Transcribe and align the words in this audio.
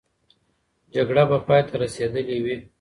جګړه 0.93 1.23
به 1.29 1.37
پای 1.47 1.61
ته 1.67 1.73
رسېدلې 1.83 2.37
وي. 2.43 2.55